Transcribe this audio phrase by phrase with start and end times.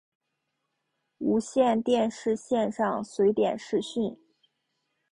[1.19, 4.17] 无线电视线上随点视讯